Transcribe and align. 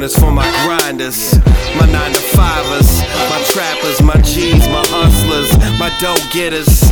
one 0.00 0.08
is 0.08 0.16
for 0.16 0.32
my 0.32 0.48
grinders, 0.64 1.36
my 1.76 1.84
nine 1.92 2.12
to 2.12 2.24
fivers, 2.32 2.88
my 3.28 3.40
trappers, 3.52 4.00
my 4.00 4.16
G's, 4.22 4.64
my 4.72 4.80
hustlers, 4.88 5.52
my 5.76 5.92
dough 6.00 6.16
getters, 6.32 6.88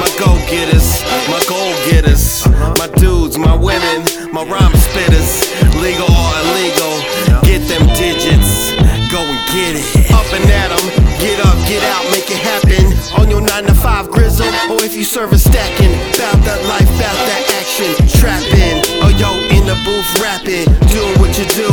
my 0.00 0.08
go 0.16 0.32
getters, 0.48 1.04
my 1.28 1.42
goal 1.52 1.72
getters, 1.84 2.48
my 2.80 2.88
dudes, 2.96 3.36
my 3.36 3.52
women, 3.52 4.08
my 4.32 4.40
rhyme 4.48 4.72
spitters, 4.72 5.52
legal 5.84 6.08
or 6.08 6.32
illegal. 6.48 6.96
Get 7.44 7.60
them 7.68 7.84
digits, 7.92 8.72
go 9.12 9.20
and 9.20 9.40
get 9.52 9.76
it. 9.76 10.10
Up 10.16 10.24
and 10.32 10.48
at 10.48 10.72
'em, 10.72 10.86
get 11.20 11.36
up, 11.44 11.56
get 11.68 11.84
out, 11.92 12.08
make 12.08 12.30
it 12.30 12.40
happen. 12.40 12.88
On 13.20 13.28
your 13.28 13.42
nine 13.42 13.64
to 13.64 13.74
five 13.74 14.08
grizzle, 14.10 14.48
or 14.72 14.80
if 14.82 14.96
you 14.96 15.04
serve 15.04 15.28
serving 15.28 15.44
stacking, 15.44 15.92
bout 16.16 16.40
that 16.48 16.60
life, 16.72 16.88
bout 16.96 17.18
that 17.28 17.44
action, 17.60 17.92
trapping. 18.16 18.80
Oh 19.04 19.12
yo, 19.20 19.28
in 19.52 19.66
the 19.66 19.76
booth 19.84 20.08
rapping, 20.24 20.64
doing 20.88 21.16
what 21.20 21.36
you 21.36 21.44
do, 21.52 21.68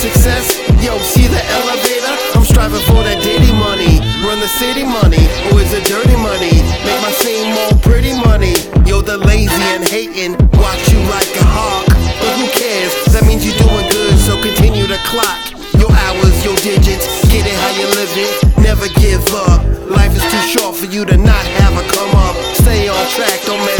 success. 0.00 0.56
Yo, 0.80 0.96
see 1.04 1.28
the 1.28 1.42
elevator? 1.60 2.14
I'm 2.32 2.44
striving 2.48 2.80
for 2.88 3.04
that 3.04 3.20
daily 3.20 3.52
money, 3.52 4.00
run 4.24 4.40
the 4.40 4.48
city 4.48 4.80
money, 4.80 5.28
or 5.52 5.60
is 5.60 5.76
it 5.76 5.84
dirty 5.84 6.16
money? 6.16 6.64
Make 6.88 7.00
my 7.04 7.12
scene 7.20 7.52
more 7.52 7.76
pretty 7.84 8.16
money. 8.16 8.56
Yo, 8.88 9.04
the 9.04 9.20
lazy 9.20 9.60
and 9.76 9.84
hating, 9.84 10.40
watch 10.56 10.80
you 10.88 11.00
like 11.12 11.28
a 11.36 11.44
hawk. 11.44 11.84
But 12.16 12.32
who 12.40 12.48
cares? 12.56 12.92
That 13.12 13.28
means 13.28 13.44
you're 13.44 13.60
doing 13.60 13.86
good, 13.92 14.16
so 14.24 14.40
continue 14.40 14.88
to 14.88 14.96
clock. 15.04 15.36
Your 15.76 15.92
hours, 15.92 16.32
your 16.48 16.56
digits, 16.64 17.04
get 17.28 17.44
it 17.44 17.56
how 17.60 17.72
you 17.76 17.86
live 17.92 18.12
it. 18.16 18.32
Never 18.56 18.88
give 18.96 19.24
up. 19.36 19.60
Life 19.84 20.16
is 20.16 20.24
too 20.32 20.44
short 20.48 20.80
for 20.80 20.88
you 20.88 21.04
to 21.04 21.16
not 21.20 21.44
have 21.60 21.76
a 21.76 21.84
come 21.92 22.12
up. 22.16 22.36
Stay 22.64 22.88
on 22.88 23.04
track, 23.12 23.36
don't 23.44 23.60
mess 23.68 23.79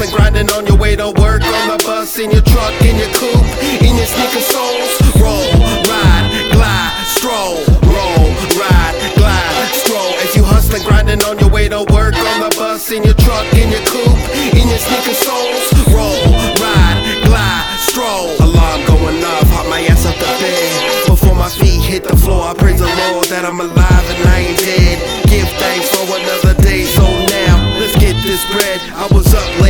hustling, 0.00 0.16
grinding 0.16 0.50
on 0.56 0.66
your 0.66 0.76
way 0.76 0.96
to 0.96 1.12
work, 1.20 1.42
on 1.42 1.68
the 1.68 1.82
bus, 1.84 2.18
in 2.18 2.30
your 2.30 2.42
truck, 2.42 2.72
in 2.82 2.96
your 2.96 3.12
coupe, 3.14 3.50
in 3.84 3.96
your 3.96 4.06
sneaker 4.06 4.40
soles. 4.40 4.92
Roll, 5.20 5.52
ride, 5.88 6.28
glide, 6.52 6.92
stroll. 7.04 7.60
Roll, 7.84 8.24
ride, 8.56 8.94
glide, 9.16 9.68
stroll. 9.72 10.12
If 10.24 10.36
you 10.36 10.44
hustling, 10.44 10.82
grinding 10.84 11.22
on 11.24 11.38
your 11.38 11.50
way 11.50 11.68
to 11.68 11.84
work, 11.92 12.16
on 12.16 12.40
the 12.40 12.54
bus, 12.56 12.90
in 12.92 13.02
your 13.02 13.14
truck, 13.14 13.46
in 13.54 13.70
your 13.70 13.84
coupe, 13.84 14.20
in 14.56 14.68
your 14.68 14.80
sneaker 14.80 15.14
soles. 15.14 15.68
Roll, 15.92 16.24
ride, 16.60 16.98
glide, 17.24 17.66
stroll. 17.78 18.32
Alarm 18.40 18.80
going 18.86 19.20
off, 19.24 19.48
hop 19.52 19.68
my 19.68 19.80
ass 19.90 20.06
up 20.06 20.16
the 20.16 20.30
bed. 20.40 21.06
Before 21.06 21.34
my 21.34 21.48
feet 21.48 21.82
hit 21.82 22.04
the 22.04 22.16
floor, 22.16 22.48
I 22.48 22.54
praise 22.54 22.80
the 22.80 22.88
Lord 22.88 23.26
that 23.28 23.44
I'm 23.44 23.60
alive 23.60 24.06
and 24.16 24.28
I 24.28 24.38
ain't 24.48 24.58
dead. 24.58 24.96
Give 25.28 25.48
thanks 25.60 25.88
for 25.92 26.04
another 26.08 26.54
day, 26.62 26.84
so 26.84 27.04
now 27.04 27.56
let's 27.78 27.96
get 28.00 28.16
this 28.24 28.44
bread. 28.50 28.80
I 28.94 29.06
was 29.12 29.32
up 29.34 29.48
late 29.60 29.69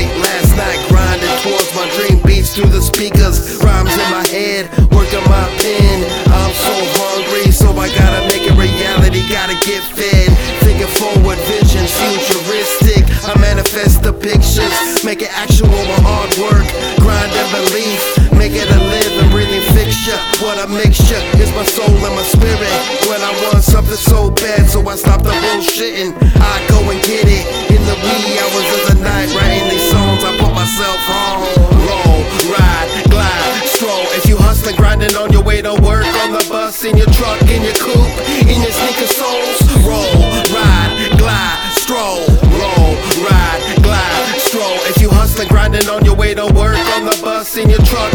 through 2.60 2.76
the 2.76 2.84
speakers. 2.84 3.56
Rhymes 3.64 3.92
in 3.96 4.08
my 4.12 4.26
head, 4.28 4.68
working 4.92 5.24
my 5.32 5.46
pen. 5.64 5.96
I'm 6.28 6.52
so 6.52 6.76
hungry, 7.00 7.48
so 7.48 7.72
I 7.72 7.88
gotta 7.88 8.20
make 8.28 8.44
it 8.44 8.52
reality, 8.52 9.24
gotta 9.32 9.56
get 9.64 9.80
fed. 9.96 10.28
Thinking 10.60 10.92
forward 11.00 11.40
vision, 11.48 11.88
futuristic. 11.88 13.08
I 13.24 13.32
manifest 13.40 14.04
the 14.04 14.12
pictures, 14.12 14.76
make 15.04 15.22
it 15.24 15.32
actual 15.32 15.72
with 15.72 16.04
hard 16.04 16.32
work, 16.36 16.66
grind 17.00 17.32
and 17.32 17.48
belief. 17.48 18.00
Make 18.36 18.52
it 18.52 18.68
a 18.68 18.80
living, 18.92 19.28
breathing 19.32 19.64
fixture. 19.72 20.20
What 20.44 20.60
a 20.60 20.68
mixture 20.68 21.20
is 21.40 21.48
my 21.56 21.64
soul 21.64 21.88
and 21.88 22.14
my 22.16 22.26
spirit. 22.28 22.76
When 23.08 23.20
I 23.24 23.32
want 23.48 23.64
something 23.64 23.96
so 23.96 24.30
bad, 24.36 24.68
so 24.68 24.84
I 24.84 24.96
stop 24.96 25.22
the 25.24 25.32
bullshitting. 25.32 26.12
I 26.36 26.54
go 26.68 26.84
and 26.92 27.00
get 27.08 27.24
it 27.24 27.44
in 27.72 27.80
the 27.88 27.96
wee 28.04 28.36
hours 28.36 28.68
of 28.76 28.82
the 28.92 28.96
night, 29.00 29.28
writing 29.32 29.68
these 29.72 29.88
songs. 29.92 30.24
I 30.24 30.36
put 30.36 30.52
myself 30.52 31.00
on. 31.08 31.59
Bus, 36.70 36.84
in 36.84 36.96
your 36.96 37.06
truck, 37.10 37.42
in 37.50 37.62
your 37.62 37.74
coupe, 37.74 38.18
in 38.46 38.60
your 38.62 38.70
sneaker 38.70 39.06
soles. 39.06 39.58
Roll, 39.82 40.14
ride, 40.54 41.10
glide, 41.18 41.72
stroll. 41.72 42.22
Roll, 42.46 42.94
ride, 43.26 43.76
glide, 43.82 44.38
stroll. 44.38 44.78
If 44.86 45.02
you 45.02 45.10
hustling, 45.10 45.48
grinding 45.48 45.88
on 45.88 46.04
your 46.04 46.14
way 46.14 46.34
to 46.34 46.46
work, 46.46 46.78
on 46.94 47.06
the 47.06 47.18
bus, 47.22 47.56
in 47.56 47.70
your 47.70 47.82
truck, 47.82 48.14